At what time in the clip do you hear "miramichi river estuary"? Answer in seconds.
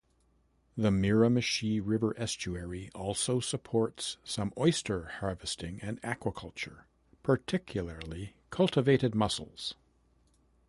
0.89-2.89